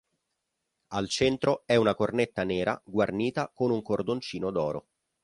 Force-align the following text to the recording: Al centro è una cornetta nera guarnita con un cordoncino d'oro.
Al 0.93 1.07
centro 1.09 1.61
è 1.67 1.75
una 1.75 1.93
cornetta 1.93 2.43
nera 2.43 2.81
guarnita 2.83 3.51
con 3.53 3.69
un 3.69 3.83
cordoncino 3.83 4.49
d'oro. 4.49 4.87